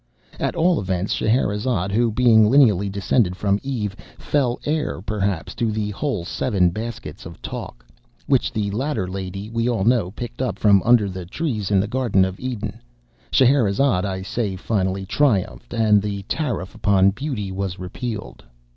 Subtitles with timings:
[0.39, 5.91] At all events, Scheherazade, who, being lineally descended from Eve, fell heir, perhaps, to the
[5.91, 7.85] whole seven baskets of talk,
[8.25, 11.87] which the latter lady, we all know, picked up from under the trees in the
[11.87, 12.81] garden of Eden;
[13.31, 18.43] Scheherazade, I say, finally triumphed, and the tariff upon beauty was repealed.